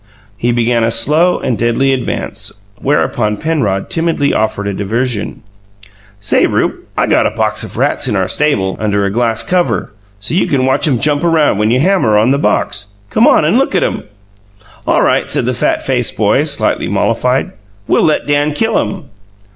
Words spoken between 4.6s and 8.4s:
a diversion: "Say, Rupe, I got a box of rats in our